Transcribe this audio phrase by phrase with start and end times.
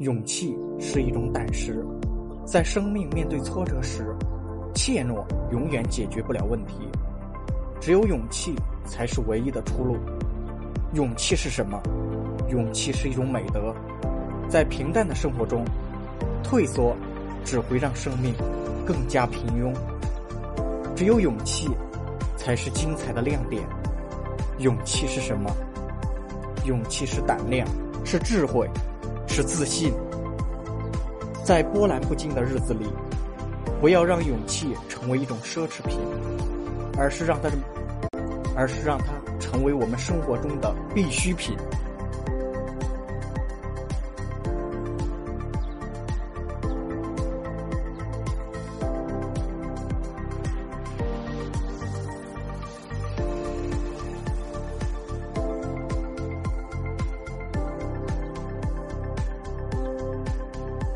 [0.00, 1.82] 勇气是一种胆识，
[2.44, 4.14] 在生命面对挫折时，
[4.74, 6.74] 怯懦永远解决不了问题，
[7.80, 8.54] 只有勇气
[8.84, 9.96] 才是唯一的出路。
[10.92, 11.80] 勇气是什么？
[12.50, 13.74] 勇气是一种美德，
[14.50, 15.64] 在平淡的生活中，
[16.44, 16.94] 退缩
[17.42, 18.34] 只会让生命
[18.84, 19.72] 更加平庸。
[20.94, 21.70] 只有勇气，
[22.36, 23.62] 才是精彩的亮点。
[24.58, 25.50] 勇气是什么？
[26.66, 27.66] 勇气是胆量，
[28.04, 28.68] 是智慧。
[29.36, 29.92] 是自信，
[31.44, 32.86] 在波澜不惊的日子里，
[33.82, 35.98] 不要让勇气成为一种奢侈品，
[36.96, 37.50] 而是让它，
[38.56, 41.54] 而是让它成为我们生活中的必需品。